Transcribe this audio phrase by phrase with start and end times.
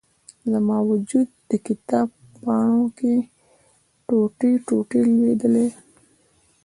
[0.51, 2.07] زما و جود، د کتاب
[2.43, 3.13] پاڼو کې،
[4.07, 5.67] ټوټي، ټوټي لویدلي